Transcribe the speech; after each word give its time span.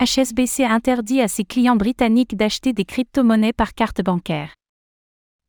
HSBC 0.00 0.62
interdit 0.62 1.20
à 1.20 1.26
ses 1.26 1.44
clients 1.44 1.74
britanniques 1.74 2.36
d'acheter 2.36 2.72
des 2.72 2.84
crypto-monnaies 2.84 3.52
par 3.52 3.74
carte 3.74 4.00
bancaire. 4.00 4.54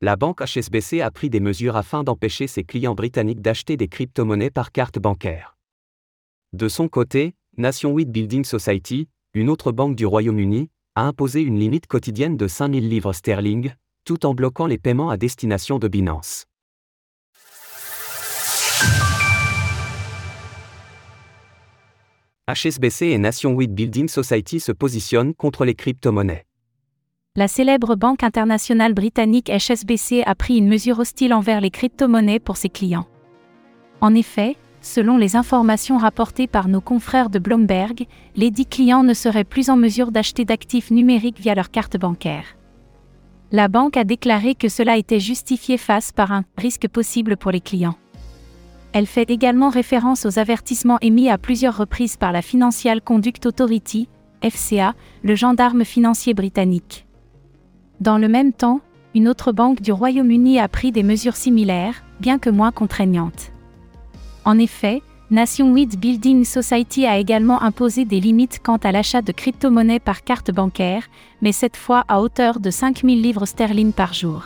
La 0.00 0.16
banque 0.16 0.40
HSBC 0.40 1.02
a 1.02 1.10
pris 1.10 1.28
des 1.28 1.38
mesures 1.38 1.76
afin 1.76 2.02
d'empêcher 2.02 2.46
ses 2.46 2.64
clients 2.64 2.94
britanniques 2.94 3.42
d'acheter 3.42 3.76
des 3.76 3.88
crypto-monnaies 3.88 4.48
par 4.48 4.72
carte 4.72 4.98
bancaire. 4.98 5.54
De 6.54 6.66
son 6.70 6.88
côté, 6.88 7.34
Nation 7.58 7.94
8 7.94 8.06
Building 8.06 8.44
Society, 8.44 9.10
une 9.34 9.50
autre 9.50 9.70
banque 9.70 9.96
du 9.96 10.06
Royaume-Uni, 10.06 10.70
a 10.94 11.02
imposé 11.02 11.42
une 11.42 11.60
limite 11.60 11.86
quotidienne 11.86 12.38
de 12.38 12.48
5000 12.48 12.88
livres 12.88 13.12
sterling, 13.12 13.74
tout 14.06 14.24
en 14.24 14.32
bloquant 14.32 14.64
les 14.64 14.78
paiements 14.78 15.10
à 15.10 15.18
destination 15.18 15.78
de 15.78 15.88
Binance. 15.88 16.47
HSBC 22.48 23.08
et 23.08 23.18
Nation 23.18 23.52
8 23.52 23.74
Building 23.74 24.08
Society 24.08 24.58
se 24.58 24.72
positionnent 24.72 25.34
contre 25.34 25.66
les 25.66 25.74
crypto-monnaies. 25.74 26.46
La 27.36 27.46
célèbre 27.46 27.94
banque 27.94 28.22
internationale 28.22 28.94
britannique 28.94 29.50
HSBC 29.50 30.22
a 30.24 30.34
pris 30.34 30.56
une 30.56 30.66
mesure 30.66 30.98
hostile 30.98 31.34
envers 31.34 31.60
les 31.60 31.68
crypto-monnaies 31.68 32.40
pour 32.40 32.56
ses 32.56 32.70
clients. 32.70 33.06
En 34.00 34.14
effet, 34.14 34.56
selon 34.80 35.18
les 35.18 35.36
informations 35.36 35.98
rapportées 35.98 36.46
par 36.46 36.68
nos 36.68 36.80
confrères 36.80 37.28
de 37.28 37.38
Bloomberg, 37.38 38.06
les 38.34 38.50
dix 38.50 38.64
clients 38.64 39.02
ne 39.02 39.12
seraient 39.12 39.44
plus 39.44 39.68
en 39.68 39.76
mesure 39.76 40.10
d'acheter 40.10 40.46
d'actifs 40.46 40.90
numériques 40.90 41.40
via 41.40 41.54
leur 41.54 41.70
carte 41.70 41.98
bancaire. 41.98 42.56
La 43.52 43.68
banque 43.68 43.98
a 43.98 44.04
déclaré 44.04 44.54
que 44.54 44.70
cela 44.70 44.96
était 44.96 45.20
justifié 45.20 45.76
face 45.76 46.12
par 46.12 46.32
un 46.32 46.44
risque 46.56 46.88
possible 46.88 47.36
pour 47.36 47.50
les 47.50 47.60
clients. 47.60 47.98
Elle 48.92 49.06
fait 49.06 49.30
également 49.30 49.68
référence 49.68 50.24
aux 50.24 50.38
avertissements 50.38 50.98
émis 51.00 51.28
à 51.28 51.38
plusieurs 51.38 51.76
reprises 51.76 52.16
par 52.16 52.32
la 52.32 52.42
Financial 52.42 53.00
Conduct 53.02 53.46
Authority, 53.46 54.08
FCA, 54.42 54.94
le 55.22 55.34
gendarme 55.34 55.84
financier 55.84 56.32
britannique. 56.32 57.06
Dans 58.00 58.18
le 58.18 58.28
même 58.28 58.52
temps, 58.52 58.80
une 59.14 59.28
autre 59.28 59.52
banque 59.52 59.82
du 59.82 59.92
Royaume-Uni 59.92 60.60
a 60.60 60.68
pris 60.68 60.92
des 60.92 61.02
mesures 61.02 61.36
similaires, 61.36 62.02
bien 62.20 62.38
que 62.38 62.50
moins 62.50 62.72
contraignantes. 62.72 63.52
En 64.44 64.58
effet, 64.58 65.02
Nation 65.30 65.74
8 65.74 65.98
Building 66.00 66.44
Society 66.44 67.04
a 67.04 67.18
également 67.18 67.60
imposé 67.62 68.06
des 68.06 68.20
limites 68.20 68.60
quant 68.62 68.78
à 68.78 68.92
l'achat 68.92 69.20
de 69.20 69.32
crypto-monnaies 69.32 70.00
par 70.00 70.24
carte 70.24 70.50
bancaire, 70.50 71.06
mais 71.42 71.52
cette 71.52 71.76
fois 71.76 72.04
à 72.08 72.22
hauteur 72.22 72.60
de 72.60 72.70
5000 72.70 73.20
livres 73.20 73.44
sterling 73.44 73.92
par 73.92 74.14
jour. 74.14 74.44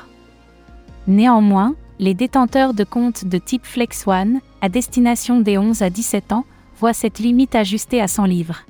Néanmoins, 1.07 1.77
les 1.98 2.15
détenteurs 2.15 2.75
de 2.75 2.85
comptes 2.85 3.25
de 3.25 3.39
type 3.39 3.67
Flex 3.67 4.07
One, 4.07 4.41
à 4.61 4.69
destination 4.69 5.41
des 5.41 5.59
11 5.59 5.83
à 5.83 5.91
17 5.91 6.33
ans, 6.33 6.45
voient 6.79 6.93
cette 6.93 7.19
limite 7.19 7.55
ajustée 7.55 8.01
à 8.01 8.09
100 8.09 8.25
livres. 8.25 8.62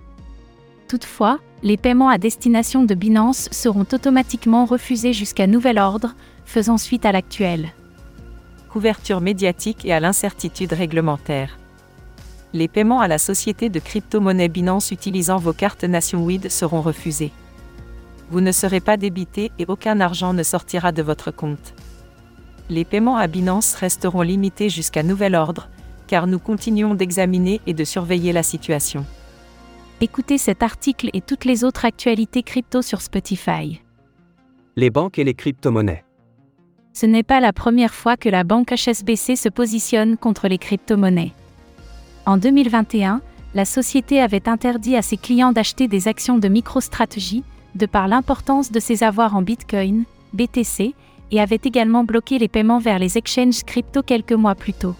Toutefois, 0.88 1.38
les 1.62 1.76
paiements 1.76 2.08
à 2.08 2.18
destination 2.18 2.84
de 2.84 2.94
Binance 2.94 3.48
seront 3.52 3.86
automatiquement 3.92 4.64
refusés 4.64 5.12
jusqu'à 5.12 5.46
nouvel 5.46 5.78
ordre, 5.78 6.14
faisant 6.44 6.76
suite 6.76 7.06
à 7.06 7.12
l'actuel. 7.12 7.72
Couverture 8.70 9.20
médiatique 9.20 9.84
et 9.84 9.92
à 9.92 10.00
l'incertitude 10.00 10.72
réglementaire. 10.72 11.58
Les 12.52 12.68
paiements 12.68 13.00
à 13.00 13.08
la 13.08 13.18
société 13.18 13.70
de 13.70 13.78
crypto-monnaie 13.78 14.48
Binance 14.48 14.90
utilisant 14.90 15.38
vos 15.38 15.54
cartes 15.54 15.84
Nationwide 15.84 16.50
seront 16.50 16.82
refusés. 16.82 17.32
Vous 18.30 18.40
ne 18.40 18.52
serez 18.52 18.80
pas 18.80 18.96
débité 18.96 19.52
et 19.58 19.64
aucun 19.68 20.00
argent 20.00 20.34
ne 20.34 20.42
sortira 20.42 20.92
de 20.92 21.02
votre 21.02 21.30
compte 21.30 21.74
les 22.72 22.84
paiements 22.84 23.16
à 23.16 23.26
Binance 23.26 23.74
resteront 23.74 24.22
limités 24.22 24.68
jusqu'à 24.68 25.02
nouvel 25.02 25.34
ordre, 25.34 25.68
car 26.06 26.26
nous 26.26 26.38
continuons 26.38 26.94
d'examiner 26.94 27.60
et 27.66 27.74
de 27.74 27.84
surveiller 27.84 28.32
la 28.32 28.42
situation. 28.42 29.06
Écoutez 30.00 30.38
cet 30.38 30.62
article 30.62 31.10
et 31.12 31.20
toutes 31.20 31.44
les 31.44 31.62
autres 31.62 31.84
actualités 31.84 32.42
crypto 32.42 32.82
sur 32.82 33.00
Spotify. 33.00 33.80
Les 34.74 34.90
banques 34.90 35.18
et 35.18 35.24
les 35.24 35.34
crypto-monnaies. 35.34 36.04
Ce 36.92 37.06
n'est 37.06 37.22
pas 37.22 37.40
la 37.40 37.52
première 37.52 37.94
fois 37.94 38.16
que 38.16 38.28
la 38.28 38.44
banque 38.44 38.72
HSBC 38.72 39.36
se 39.36 39.48
positionne 39.48 40.16
contre 40.16 40.48
les 40.48 40.58
crypto-monnaies. 40.58 41.32
En 42.26 42.36
2021, 42.36 43.20
la 43.54 43.64
société 43.64 44.20
avait 44.20 44.48
interdit 44.48 44.96
à 44.96 45.02
ses 45.02 45.16
clients 45.16 45.52
d'acheter 45.52 45.88
des 45.88 46.08
actions 46.08 46.38
de 46.38 46.48
MicroStrategy, 46.48 47.44
de 47.74 47.86
par 47.86 48.08
l'importance 48.08 48.72
de 48.72 48.80
ses 48.80 49.02
avoirs 49.02 49.36
en 49.36 49.42
Bitcoin, 49.42 50.04
BTC, 50.32 50.94
et 51.32 51.40
avait 51.40 51.60
également 51.64 52.04
bloqué 52.04 52.38
les 52.38 52.48
paiements 52.48 52.78
vers 52.78 52.98
les 52.98 53.18
exchanges 53.18 53.64
crypto 53.64 54.02
quelques 54.02 54.32
mois 54.32 54.54
plus 54.54 54.74
tôt. 54.74 54.94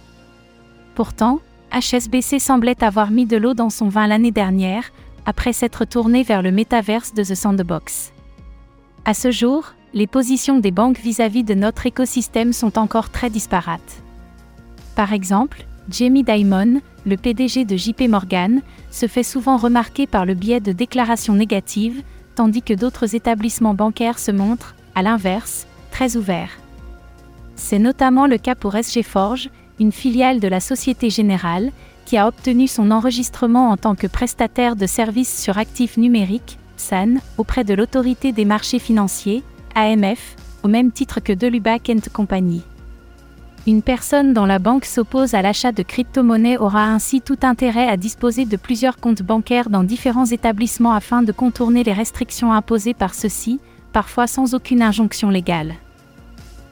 Pourtant, 0.95 1.41
HSBC 1.73 2.39
semblait 2.39 2.83
avoir 2.83 3.11
mis 3.11 3.27
de 3.27 3.37
l'eau 3.37 3.55
dans 3.55 3.71
son 3.71 3.89
vin 3.89 4.07
l'année 4.07 4.31
dernière, 4.31 4.91
après 5.27 5.53
s'être 5.53 5.85
tourné 5.85 6.23
vers 6.23 6.43
le 6.43 6.51
métaverse 6.51 7.15
de 7.15 7.23
The 7.23 7.35
Sandbox. 7.35 8.13
À 9.05 9.15
ce 9.15 9.31
jour, 9.31 9.75
les 9.95 10.07
positions 10.07 10.59
des 10.59 10.71
banques 10.71 10.99
vis-à-vis 10.99 11.45
de 11.45 11.55
notre 11.55 11.87
écosystème 11.87 12.53
sont 12.53 12.79
encore 12.79 13.11
très 13.11 13.31
disparates. 13.31 14.03
Par 14.97 15.13
exemple, 15.13 15.65
Jamie 15.89 16.25
Dimon, 16.25 16.81
le 17.05 17.17
PDG 17.17 17.65
de 17.65 17.77
JP 17.77 18.03
Morgan, 18.09 18.63
se 18.91 19.07
fait 19.07 19.23
souvent 19.23 19.57
remarquer 19.57 20.07
par 20.07 20.25
le 20.25 20.35
biais 20.35 20.61
de 20.61 20.73
déclarations 20.73 21.35
négatives, 21.35 22.03
tandis 22.35 22.63
que 22.63 22.75
d'autres 22.75 23.15
établissements 23.15 23.75
bancaires 23.75 24.19
se 24.19 24.31
montrent, 24.31 24.75
à 24.95 25.03
l'inverse, 25.03 25.67
très 25.93 26.17
ouvert. 26.17 26.51
C'est 27.55 27.79
notamment 27.79 28.27
le 28.27 28.39
cas 28.39 28.57
pour 28.57 28.75
SG 28.75 29.05
Forge, 29.05 29.51
une 29.79 29.93
filiale 29.93 30.41
de 30.41 30.49
la 30.49 30.59
Société 30.59 31.11
Générale, 31.11 31.71
qui 32.05 32.17
a 32.17 32.27
obtenu 32.27 32.67
son 32.67 32.91
enregistrement 32.91 33.71
en 33.71 33.77
tant 33.77 33.95
que 33.95 34.09
prestataire 34.09 34.75
de 34.75 34.87
services 34.87 35.41
sur 35.41 35.59
actifs 35.59 35.97
numériques, 35.97 36.59
SAN, 36.77 37.15
auprès 37.39 37.63
de 37.63 37.75
l'autorité 37.75 38.33
des 38.33 38.45
marchés 38.45 38.81
financiers, 38.81 39.45
AMF, 39.77 40.35
au 40.65 40.69
même 40.69 40.91
titre 40.91 41.21
que 41.21 41.33
Delubac 41.33 41.91
Company. 42.13 42.63
Une 43.67 43.83
personne 43.83 44.33
dont 44.33 44.45
la 44.45 44.59
banque 44.59 44.85
s'oppose 44.85 45.35
à 45.35 45.43
l'achat 45.43 45.71
de 45.71 45.85
crypto-monnaies 45.85 46.59
aura 46.59 46.85
ainsi 46.87 47.21
tout 47.21 47.39
intérêt 47.43 47.89
à 47.89 47.97
disposer 47.97 48.45
de 48.45 48.57
plusieurs 48.57 48.97
comptes 48.97 49.23
bancaires 49.23 49.71
dans 49.71 49.85
différents 49.85 50.27
établissements 50.27 50.95
afin 50.95 51.23
de 51.23 51.31
contourner 51.31 51.85
les 51.85 51.93
restrictions 51.93 52.53
imposées 52.53 52.95
par 52.95 53.15
ceux-ci, 53.15 53.61
parfois 53.93 54.27
sans 54.27 54.55
aucune 54.55 54.83
injonction 54.83 55.31
légale. 55.31 55.75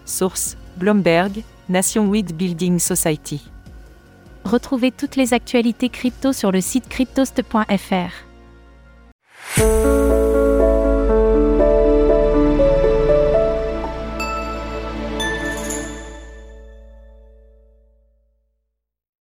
Source 0.05 0.57
Bloomberg, 0.77 1.43
Nation 1.69 2.09
Weed 2.09 2.35
Building 2.35 2.79
Society. 2.79 3.51
Retrouvez 4.45 4.91
toutes 4.91 5.17
les 5.17 5.35
actualités 5.35 5.89
crypto 5.89 6.33
sur 6.33 6.51
le 6.51 6.61
site 6.61 6.89
cryptost.fr. 6.89 8.31